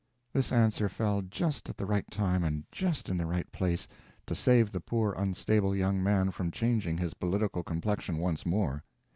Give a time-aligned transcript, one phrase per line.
[0.33, 3.87] This answer fell just at the right time and just in the right place,
[4.25, 8.83] to save the poor unstable young man from changing his political complexion once more.